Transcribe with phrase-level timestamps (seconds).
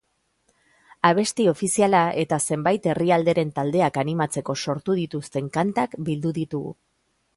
[1.09, 6.75] Abesti ofiziala eta zenbait herrialderen taldeak animatzeko sortu dituzten kantak bildu ditugu.